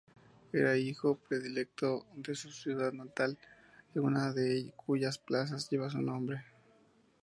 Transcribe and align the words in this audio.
Era 0.51 0.77
hijo 0.77 1.19
predilecto 1.29 2.07
de 2.15 2.33
su 2.33 2.49
ciudad 2.51 2.91
natal, 2.91 3.37
una 3.93 4.33
de 4.33 4.73
cuyas 4.75 5.19
plazas 5.19 5.69
lleva 5.69 5.91
su 5.91 6.01
nombre. 6.01 6.43